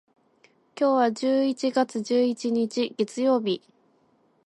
[0.75, 3.61] 今日は十一月十一日、月曜日。